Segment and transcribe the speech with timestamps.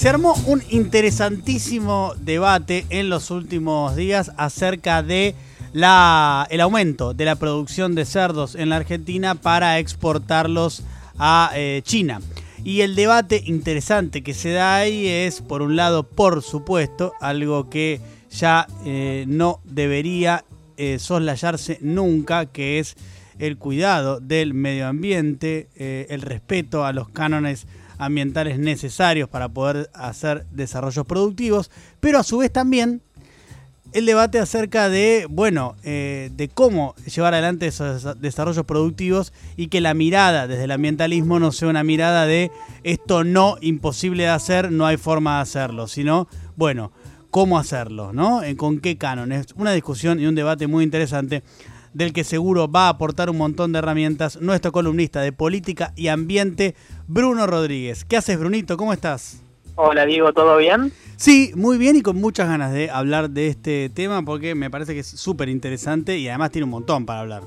[0.00, 5.34] Se armó un interesantísimo debate en los últimos días acerca de
[5.74, 10.84] la, el aumento de la producción de cerdos en la Argentina para exportarlos
[11.18, 12.22] a eh, China.
[12.64, 17.68] Y el debate interesante que se da ahí es, por un lado, por supuesto, algo
[17.68, 20.46] que ya eh, no debería
[20.78, 22.96] eh, soslayarse nunca, que es
[23.38, 27.66] el cuidado del medio ambiente, el respeto a los cánones
[28.00, 33.02] ambientales necesarios para poder hacer desarrollos productivos, pero a su vez también
[33.92, 39.80] el debate acerca de, bueno, eh, de cómo llevar adelante esos desarrollos productivos y que
[39.80, 42.50] la mirada desde el ambientalismo no sea una mirada de
[42.84, 46.92] esto no imposible de hacer, no hay forma de hacerlo, sino, bueno,
[47.30, 48.42] cómo hacerlo, ¿no?
[48.42, 49.32] Eh, ¿Con qué canon?
[49.32, 51.42] Es una discusión y un debate muy interesante
[51.92, 56.08] del que seguro va a aportar un montón de herramientas nuestro columnista de política y
[56.08, 56.74] ambiente,
[57.08, 58.04] Bruno Rodríguez.
[58.04, 58.76] ¿Qué haces, Brunito?
[58.76, 59.42] ¿Cómo estás?
[59.76, 60.92] Hola, Diego, ¿todo bien?
[61.16, 64.94] Sí, muy bien y con muchas ganas de hablar de este tema porque me parece
[64.94, 67.42] que es súper interesante y además tiene un montón para hablar.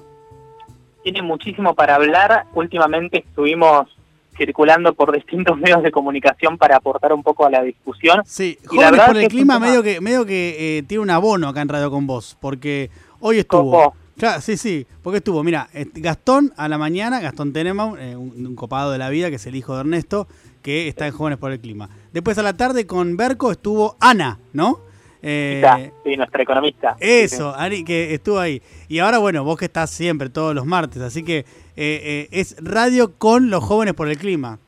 [1.03, 2.45] Tiene muchísimo para hablar.
[2.53, 3.87] Últimamente estuvimos
[4.35, 8.21] circulando por distintos medios de comunicación para aportar un poco a la discusión.
[8.25, 11.69] Sí, Jóvenes por el Clima medio que, medio que eh, tiene un abono acá en
[11.69, 13.93] Radio con Vos, porque hoy estuvo...
[14.17, 18.91] Claro, sí, sí, porque estuvo, mira, Gastón a la mañana, Gastón Tenema, eh, un, copado
[18.91, 20.27] de la vida, que es el hijo de Ernesto,
[20.61, 21.89] que está en Jóvenes por el Clima.
[22.11, 24.81] Después a la tarde con Berco estuvo Ana, ¿no?
[25.21, 26.95] Eh, sí, nuestra economista.
[26.99, 28.61] Eso, Ari, que estuvo ahí.
[28.87, 33.13] Y ahora, bueno, vos que estás siempre, todos los martes, así que eh, es radio
[33.17, 34.59] con los Jóvenes por el Clima.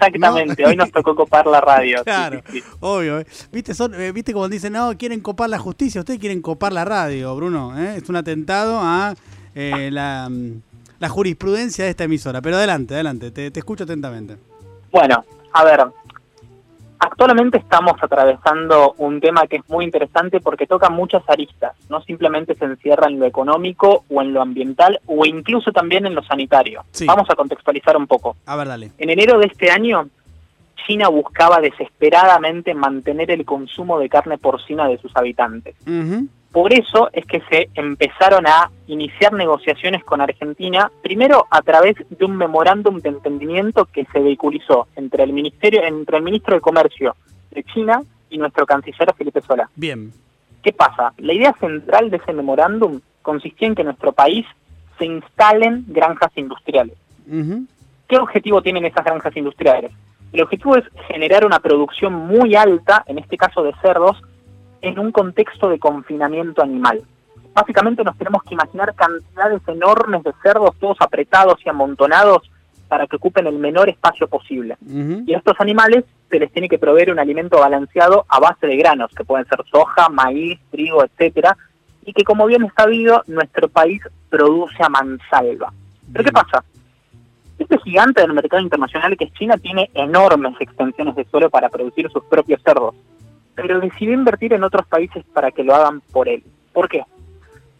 [0.00, 2.04] Exactamente, hoy nos tocó copar la radio.
[2.04, 2.42] Claro,
[2.80, 3.20] obvio.
[3.20, 3.26] ¿eh?
[3.50, 6.00] ¿Viste, son, eh, ¿Viste como dicen, no, quieren copar la justicia?
[6.00, 7.78] Ustedes quieren copar la radio, Bruno.
[7.78, 7.96] ¿eh?
[7.96, 9.14] Es un atentado a
[9.54, 10.30] la,
[10.98, 12.42] la, jurisprudencia de esta emisora.
[12.42, 14.36] Pero adelante, adelante, te, te escucho atentamente.
[14.92, 15.86] Bueno, a ver,
[16.98, 22.54] Actualmente estamos atravesando un tema que es muy interesante porque toca muchas aristas, no simplemente
[22.54, 26.84] se encierra en lo económico o en lo ambiental o incluso también en lo sanitario.
[27.06, 28.36] Vamos a contextualizar un poco.
[28.46, 28.92] A ver, dale.
[28.98, 30.08] En enero de este año,
[30.86, 35.74] China buscaba desesperadamente mantener el consumo de carne porcina de sus habitantes.
[36.56, 42.24] Por eso es que se empezaron a iniciar negociaciones con Argentina, primero a través de
[42.24, 47.14] un memorándum de entendimiento que se vehiculizó entre el ministerio, entre el ministro de Comercio
[47.50, 48.00] de China
[48.30, 49.68] y nuestro canciller Felipe Sola.
[49.76, 50.10] Bien.
[50.62, 51.12] ¿Qué pasa?
[51.18, 54.46] La idea central de ese memorándum consistía en que en nuestro país
[54.98, 56.96] se instalen granjas industriales.
[58.08, 59.92] ¿Qué objetivo tienen esas granjas industriales?
[60.32, 64.22] El objetivo es generar una producción muy alta, en este caso de cerdos,
[64.80, 67.02] en un contexto de confinamiento animal.
[67.54, 72.50] Básicamente nos tenemos que imaginar cantidades enormes de cerdos todos apretados y amontonados
[72.88, 74.76] para que ocupen el menor espacio posible.
[75.26, 78.76] Y a estos animales se les tiene que proveer un alimento balanceado a base de
[78.76, 81.56] granos, que pueden ser soja, maíz, trigo, etcétera,
[82.04, 85.72] y que como bien está sabido, nuestro país produce a mansalva.
[86.12, 86.64] Pero ¿qué pasa?
[87.58, 92.08] Este gigante del mercado internacional que es China tiene enormes extensiones de suelo para producir
[92.10, 92.94] sus propios cerdos
[93.56, 96.44] pero decidió invertir en otros países para que lo hagan por él.
[96.72, 97.02] ¿Por qué?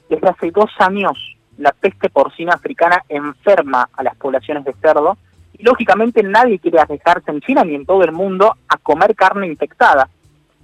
[0.08, 5.16] Desde hace dos años la peste porcina africana enferma a las poblaciones de cerdo
[5.58, 9.46] y lógicamente nadie quiere arriesgarse en China ni en todo el mundo a comer carne
[9.46, 10.08] infectada.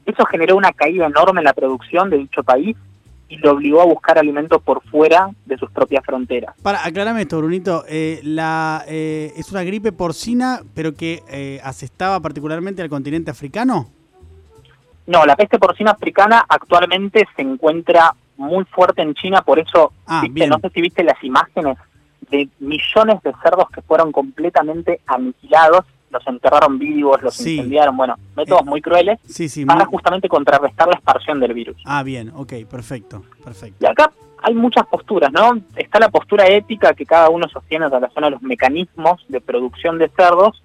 [0.04, 2.76] Eso generó una caída enorme en la producción de dicho país
[3.28, 6.54] y lo obligó a buscar alimento por fuera de sus propias fronteras.
[6.62, 7.84] Para, aclarame esto, Brunito.
[7.88, 13.90] Eh, la, eh, ¿Es una gripe porcina, pero que eh, asestaba particularmente al continente africano?
[15.06, 20.24] No, la peste porcina africana actualmente se encuentra muy fuerte en China, por eso, ah,
[20.48, 21.78] no sé si viste las imágenes
[22.30, 28.62] de millones de cerdos que fueron completamente aniquilados, los enterraron vivos, los incendiaron, bueno, métodos
[28.62, 29.18] eh, muy crueles
[29.66, 31.76] para justamente contrarrestar la expansión del virus.
[31.84, 33.76] Ah, bien, ok, perfecto, perfecto.
[33.80, 34.12] Y acá
[34.42, 35.58] hay muchas posturas, ¿no?
[35.76, 39.98] Está la postura ética que cada uno sostiene en relación a los mecanismos de producción
[39.98, 40.62] de cerdos,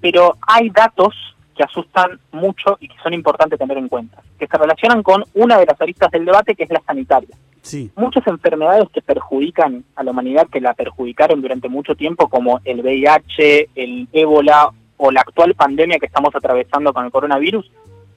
[0.00, 1.14] pero hay datos
[1.60, 5.58] que asustan mucho y que son importantes tener en cuenta, que se relacionan con una
[5.58, 7.36] de las aristas del debate, que es la sanitaria.
[7.60, 7.90] Sí.
[7.96, 12.80] Muchas enfermedades que perjudican a la humanidad, que la perjudicaron durante mucho tiempo, como el
[12.80, 17.70] VIH, el ébola o la actual pandemia que estamos atravesando con el coronavirus,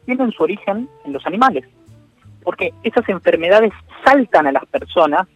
[0.05, 1.65] tienen su origen en los animales.
[2.43, 3.73] Porque esas enfermedades
[4.05, 5.27] saltan a las personas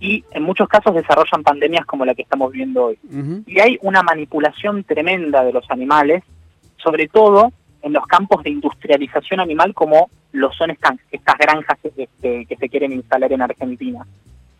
[0.00, 2.98] y en muchos casos desarrollan pandemias como la que estamos viendo hoy.
[3.46, 6.24] Y hay una manipulación tremenda de los animales
[6.82, 7.52] sobre todo
[7.82, 12.68] en los campos de industrialización animal como lo son estas, estas granjas que, que, se
[12.68, 14.06] quieren instalar en Argentina.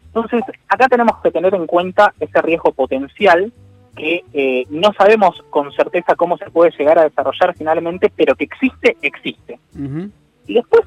[0.06, 3.52] Entonces, acá tenemos que tener en cuenta ese riesgo potencial
[3.96, 8.44] que eh, no sabemos con certeza cómo se puede llegar a desarrollar finalmente, pero que
[8.44, 9.58] existe, existe.
[10.46, 10.82] Y después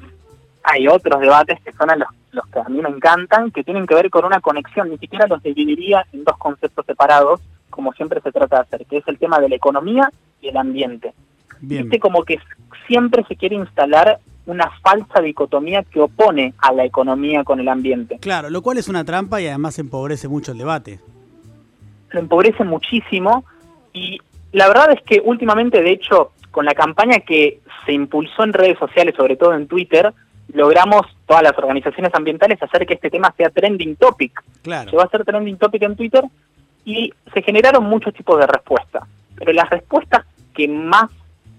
[0.62, 3.94] hay otros debates que son los, los que a mí me encantan, que tienen que
[3.94, 7.40] ver con una conexión, ni siquiera los dividiría en dos conceptos separados,
[7.70, 10.10] como siempre se trata de hacer, que es el tema de la economía
[10.40, 11.14] y el ambiente.
[11.60, 12.38] Viste como que
[12.86, 18.18] siempre se quiere instalar una falsa dicotomía que opone a la economía con el ambiente.
[18.20, 21.00] Claro, lo cual es una trampa y además empobrece mucho el debate.
[22.10, 23.44] Lo empobrece muchísimo
[23.92, 24.20] y
[24.52, 28.78] la verdad es que últimamente, de hecho, con la campaña que se impulsó en redes
[28.78, 30.14] sociales, sobre todo en Twitter,
[30.52, 34.42] logramos todas las organizaciones ambientales hacer que este tema sea trending topic.
[34.62, 34.96] Claro.
[34.96, 36.24] va a ser trending topic en Twitter
[36.84, 39.04] y se generaron muchos tipos de respuestas.
[39.36, 40.24] Pero las respuestas
[40.54, 41.10] que más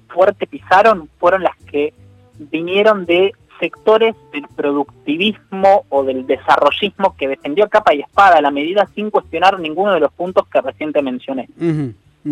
[0.07, 1.93] fuerte pisaron fueron las que
[2.37, 8.51] vinieron de sectores del productivismo o del desarrollismo que defendió a capa y espada la
[8.51, 11.49] medida sin cuestionar ninguno de los puntos que reciente mencioné.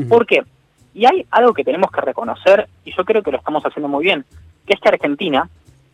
[0.09, 0.43] ¿Por qué?
[0.93, 4.05] Y hay algo que tenemos que reconocer, y yo creo que lo estamos haciendo muy
[4.05, 4.23] bien,
[4.65, 5.49] que es que Argentina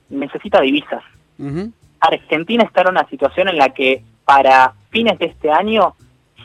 [0.10, 1.04] necesita divisas.
[2.00, 5.96] Argentina está en una situación en la que para fines de este año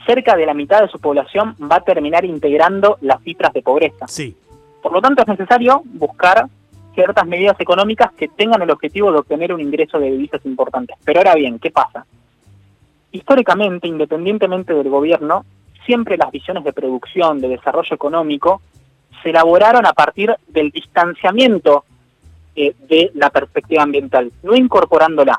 [0.06, 4.06] cerca de la mitad de su población va a terminar integrando las cifras de pobreza.
[4.06, 4.36] Sí.
[4.82, 6.46] Por lo tanto, es necesario buscar
[6.94, 10.96] ciertas medidas económicas que tengan el objetivo de obtener un ingreso de divisas importantes.
[11.05, 12.06] Pero ahora bien, ¿qué pasa?
[13.12, 15.44] Históricamente, independientemente del gobierno,
[15.84, 18.61] siempre las visiones de producción, de desarrollo económico,
[19.23, 21.84] se elaboraron a partir del distanciamiento
[22.55, 25.38] eh, de la perspectiva ambiental, no incorporándola.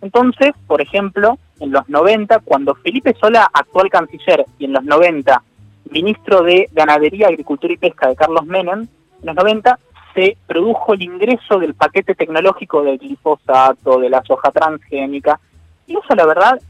[0.00, 5.42] Entonces, por ejemplo, en los 90, cuando Felipe Sola, actual canciller, y en los 90,
[5.90, 9.78] ministro de Ganadería, Agricultura y Pesca de Carlos Menem, en los 90
[10.14, 15.38] se produjo el ingreso del paquete tecnológico del glifosato, de la soja transgénica,
[15.86, 16.60] y eso la verdad,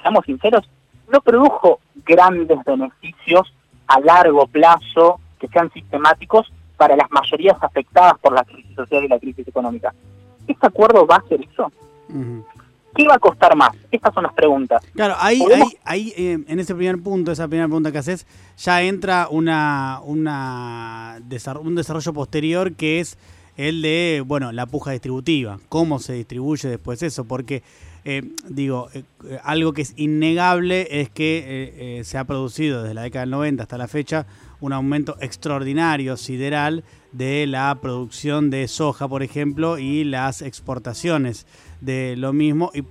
[0.00, 0.68] seamos sinceros,
[1.10, 3.52] no produjo grandes beneficios
[3.86, 9.08] a largo plazo que sean sistemáticos para las mayorías afectadas por la crisis social y
[9.08, 9.92] la crisis económica.
[10.46, 11.70] ¿Este acuerdo va a ser eso?
[12.94, 13.70] ¿Qué va a costar más?
[13.90, 14.82] Estas son las preguntas.
[14.94, 15.42] Claro, ahí,
[15.84, 18.26] ahí, eh, en ese primer punto, esa primera pregunta que haces,
[18.58, 21.18] ya entra una, una
[21.60, 23.18] un desarrollo posterior que es
[23.56, 25.58] el de, bueno, la puja distributiva.
[25.68, 27.24] ¿Cómo se distribuye después eso?
[27.24, 27.62] Porque,
[28.04, 29.04] eh, digo, eh,
[29.44, 33.78] algo que es innegable es que se ha producido desde la década del 90 hasta
[33.78, 34.26] la fecha
[34.62, 41.46] un aumento extraordinario, sideral, de la producción de soja, por ejemplo, y las exportaciones
[41.80, 42.84] de lo mismo y,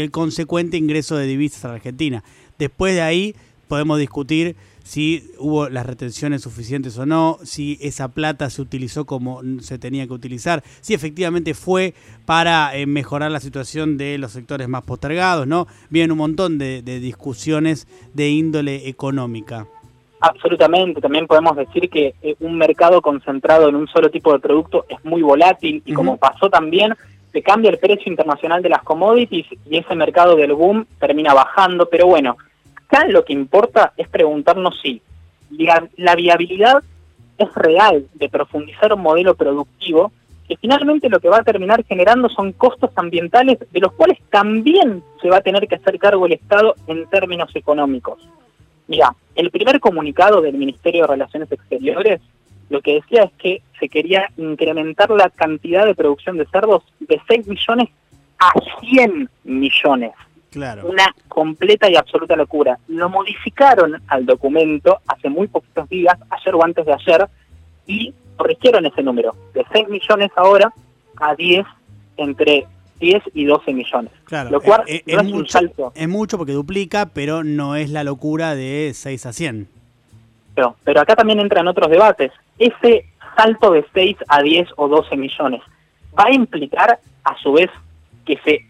[0.00, 2.24] el consecuente ingreso de divisas a la Argentina.
[2.58, 3.36] Después de ahí
[3.68, 9.42] podemos discutir si hubo las retenciones suficientes o no, si esa plata se utilizó como
[9.60, 11.94] se tenía que utilizar, si efectivamente fue
[12.24, 15.66] para eh, mejorar la situación de los sectores más postergados, ¿no?
[15.90, 19.68] Vienen un montón de discusiones de índole económica.
[20.20, 24.86] Absolutamente, también podemos decir que eh, un mercado concentrado en un solo tipo de producto
[24.88, 26.94] es muy volátil y como pasó también,
[27.32, 31.86] se cambia el precio internacional de las commodities y ese mercado del boom termina bajando,
[31.86, 32.38] pero bueno,
[32.74, 35.02] acá lo que importa es preguntarnos si
[35.50, 36.82] la, viabilidad
[37.36, 40.12] es real de profundizar un modelo productivo
[40.48, 45.02] que finalmente lo que va a terminar generando son costos ambientales de los cuales también
[45.20, 48.18] se va a tener que hacer cargo el Estado en términos económicos.
[48.88, 52.20] Mira, el primer comunicado del Ministerio de Relaciones Exteriores
[52.68, 57.20] lo que decía es que se quería incrementar la cantidad de producción de cerdos de
[57.28, 57.90] 6 millones
[58.38, 60.12] a 100 millones.
[60.50, 60.88] Claro.
[60.88, 62.78] Una completa y absoluta locura.
[62.88, 67.28] Lo modificaron al documento hace muy poquitos días, ayer o antes de ayer,
[67.86, 70.72] y corrigieron ese número, de 6 millones ahora
[71.18, 71.64] a 10
[72.16, 72.66] entre
[73.00, 74.12] 10 y 12 millones.
[74.24, 75.58] Claro, lo cual eh, eh, es, mucho,
[75.94, 79.68] Es mucho porque duplica, pero no es la locura de 6 a 100.
[80.54, 82.32] Pero, pero acá también entran otros debates.
[82.58, 85.60] Ese salto de 6 a 10 o 12 millones
[86.18, 87.70] va a implicar, a su vez,
[88.24, 88.64] que se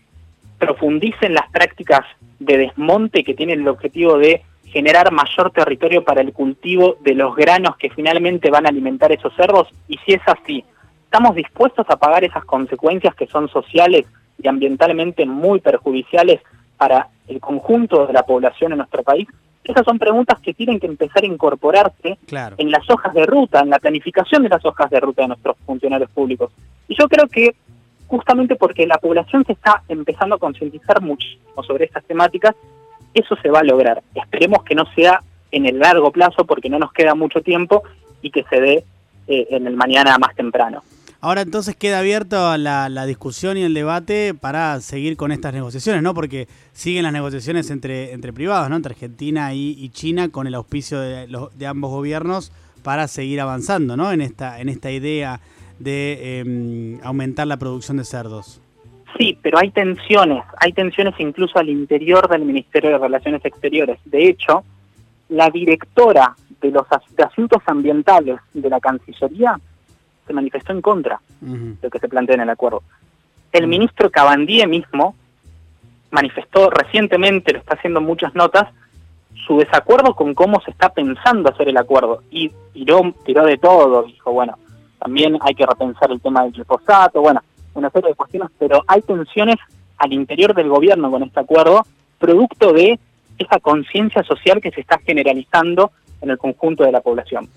[0.58, 2.04] profundicen las prácticas
[2.38, 7.34] de desmonte que tienen el objetivo de generar mayor territorio para el cultivo de los
[7.34, 9.68] granos que finalmente van a alimentar esos cerdos?
[9.88, 10.64] Y si es así,
[11.06, 14.06] ¿Estamos dispuestos a pagar esas consecuencias que son sociales
[14.42, 16.40] y ambientalmente muy perjudiciales
[16.76, 19.26] para el conjunto de la población en nuestro país?
[19.64, 22.18] Esas son preguntas que tienen que empezar a incorporarse
[22.58, 25.56] en las hojas de ruta, en la planificación de las hojas de ruta de nuestros
[25.64, 26.52] funcionarios públicos.
[26.86, 27.54] Y yo creo que
[28.06, 32.54] justamente porque la población se está empezando a concientizar muchísimo sobre estas temáticas,
[33.14, 34.02] eso se va a lograr.
[34.14, 37.82] Esperemos que no sea en el largo plazo porque no nos queda mucho tiempo
[38.22, 38.84] y que se dé
[39.26, 40.82] eh, en el mañana más temprano.
[41.26, 46.00] Ahora entonces queda abierta la, la, discusión y el debate para seguir con estas negociaciones,
[46.00, 46.14] ¿no?
[46.14, 48.76] Porque siguen las negociaciones entre, entre privados, ¿no?
[48.76, 52.52] Entre Argentina y, China con el auspicio de, los, de ambos gobiernos
[52.84, 54.12] para seguir avanzando, ¿no?
[54.12, 55.40] En esta, en esta idea
[55.80, 58.60] de em, aumentar la producción de cerdos.
[59.18, 63.98] Sí, pero hay tensiones, hay tensiones incluso al interior del Ministerio de Relaciones Exteriores.
[64.04, 64.62] De hecho,
[65.28, 66.86] la directora de los
[67.18, 69.58] asuntos ambientales de la Cancillería
[70.26, 72.82] se manifestó en contra de lo que se plantea en el acuerdo.
[73.52, 75.14] El ministro Cabandie mismo
[76.10, 78.68] manifestó recientemente, lo está haciendo muchas notas,
[79.46, 82.22] su desacuerdo con cómo se está pensando hacer el acuerdo.
[82.30, 84.56] Y tiró, tiró de todo, dijo, bueno,
[84.98, 87.40] también hay que repensar el tema del glifosato, bueno,
[87.74, 89.56] una serie de cuestiones, pero hay tensiones
[89.98, 91.86] al interior del gobierno con este acuerdo,
[92.18, 92.98] producto de
[93.38, 97.48] esa conciencia social que se está generalizando en el conjunto de la población.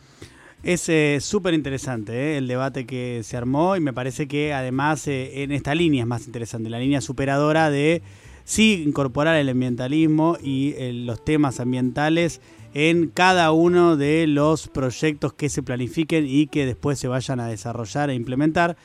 [0.62, 5.08] Es eh, súper interesante eh, el debate que se armó y me parece que además
[5.08, 8.01] eh, en esta línea es más interesante, la línea superadora de
[8.44, 10.74] sí incorporar el ambientalismo y
[11.06, 12.42] los temas ambientales
[12.74, 17.48] en cada uno de los proyectos que se planifiquen y que después se vayan a
[17.48, 18.75] desarrollar e implementar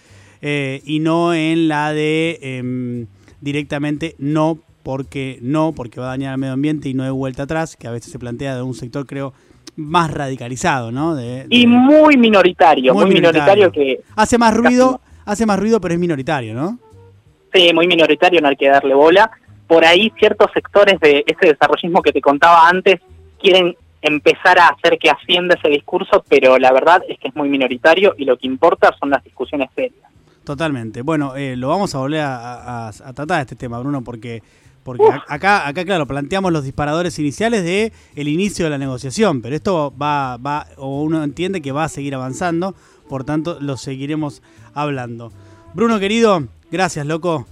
[0.43, 3.07] y no en la de em,
[3.41, 7.45] directamente no porque no, porque va a dañar al medio ambiente y no hay vuelta
[7.45, 9.33] atrás, que a veces se plantea de un sector creo
[9.77, 11.17] más radicalizado, ¿no?
[11.49, 13.71] Y muy minoritario, muy, minoritario.
[13.73, 14.01] que...
[14.17, 16.79] Hace más ruido, hace más ruido, pero es minoritario, ¿no?
[17.53, 19.31] Sí, muy minoritario, no hay que darle bola.
[19.67, 23.01] Por ahí ciertos sectores de ese desarrollismo que te contaba antes
[23.41, 27.49] quieren empezar a hacer que ascienda ese discurso, pero la verdad es que es muy
[27.49, 30.05] minoritario y lo que importa son las discusiones serias.
[30.45, 31.01] Totalmente.
[31.01, 34.43] Bueno, eh, lo vamos a volver a, a tratar este tema, Bruno, porque
[34.85, 39.57] porque acá, acá, claro, planteamos los disparadores iniciales de el inicio de la negociación, pero
[39.57, 42.75] esto va, va, o uno entiende que va a seguir avanzando,
[43.09, 44.43] por tanto lo seguiremos
[44.75, 45.33] hablando.
[45.73, 47.47] Bruno, querido, gracias, loco.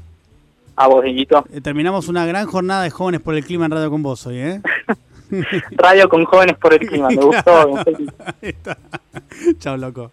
[0.77, 1.45] A vos, Guillito.
[1.53, 4.39] Eh, terminamos una gran jornada de jóvenes por el clima en Radio con vos hoy,
[4.39, 4.61] ¿eh?
[5.73, 7.83] Radio con jóvenes por el clima, me gustó.
[9.59, 10.11] Chao, loco.